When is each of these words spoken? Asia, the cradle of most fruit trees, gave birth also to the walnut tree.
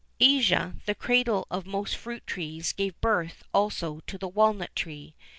Asia, 0.19 0.77
the 0.87 0.95
cradle 0.95 1.45
of 1.51 1.67
most 1.67 1.95
fruit 1.95 2.25
trees, 2.25 2.73
gave 2.73 2.99
birth 3.01 3.43
also 3.53 3.99
to 4.07 4.17
the 4.17 4.27
walnut 4.27 4.75
tree. 4.75 5.13